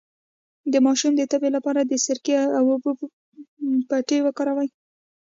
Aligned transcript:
د 0.71 0.73
ماشوم 0.85 1.13
د 1.17 1.21
تبې 1.31 1.49
لپاره 1.57 1.81
د 1.83 1.93
سرکې 2.05 2.37
او 2.57 2.65
اوبو 2.73 2.91
پټۍ 3.89 4.19
وکاروئ 4.23 4.69